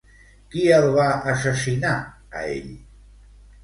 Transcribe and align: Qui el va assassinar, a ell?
Qui 0.55 0.63
el 0.77 0.85
va 0.95 1.05
assassinar, 1.35 1.95
a 2.43 2.51
ell? 2.59 2.77